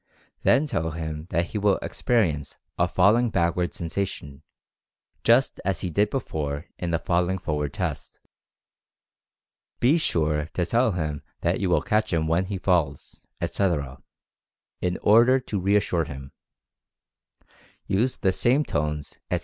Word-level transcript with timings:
Then 0.41 0.65
tell 0.65 0.89
him 0.89 1.27
that 1.29 1.49
he 1.51 1.59
will 1.59 1.77
experience 1.83 2.57
a 2.75 2.87
"falling 2.87 3.29
backward" 3.29 3.75
sensation, 3.75 4.41
just 5.23 5.59
as 5.63 5.81
he 5.81 5.91
did 5.91 6.09
before 6.09 6.65
in 6.79 6.89
the 6.89 6.97
"falling 6.97 7.37
forward" 7.37 7.73
test. 7.73 8.19
Be 9.79 9.99
sure 9.99 10.47
to 10.55 10.65
tell 10.65 10.93
him 10.93 11.21
that 11.41 11.59
you 11.59 11.69
will 11.69 11.83
catch 11.83 12.11
him 12.11 12.27
when 12.27 12.45
he 12.45 12.57
falls, 12.57 13.27
etc., 13.39 14.01
in 14.81 14.97
order 15.03 15.39
to 15.39 15.59
reassure 15.59 16.05
him. 16.05 16.31
Use 17.85 18.17
the 18.17 18.33
same 18.33 18.65
tones, 18.65 19.19
etc. 19.29 19.39